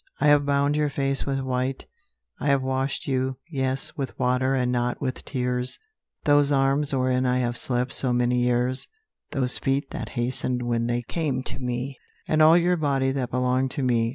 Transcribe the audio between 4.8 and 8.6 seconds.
with tears, Those arms wherein I have slept so many